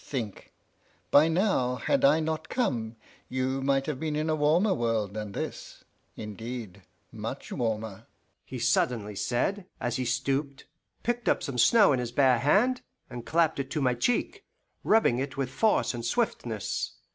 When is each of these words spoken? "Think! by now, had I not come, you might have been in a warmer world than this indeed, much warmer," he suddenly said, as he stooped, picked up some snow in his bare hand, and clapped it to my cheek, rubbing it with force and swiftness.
"Think! 0.03 0.51
by 1.11 1.27
now, 1.27 1.75
had 1.75 2.03
I 2.03 2.19
not 2.21 2.49
come, 2.49 2.95
you 3.29 3.61
might 3.61 3.85
have 3.85 3.99
been 3.99 4.15
in 4.15 4.31
a 4.31 4.35
warmer 4.35 4.73
world 4.73 5.13
than 5.13 5.33
this 5.33 5.83
indeed, 6.15 6.81
much 7.11 7.51
warmer," 7.51 8.07
he 8.43 8.57
suddenly 8.57 9.15
said, 9.15 9.67
as 9.79 9.97
he 9.97 10.05
stooped, 10.05 10.65
picked 11.03 11.29
up 11.29 11.43
some 11.43 11.59
snow 11.59 11.93
in 11.93 11.99
his 11.99 12.11
bare 12.11 12.39
hand, 12.39 12.81
and 13.11 13.27
clapped 13.27 13.59
it 13.59 13.69
to 13.69 13.79
my 13.79 13.93
cheek, 13.93 14.43
rubbing 14.83 15.19
it 15.19 15.37
with 15.37 15.51
force 15.51 15.93
and 15.93 16.03
swiftness. 16.03 16.93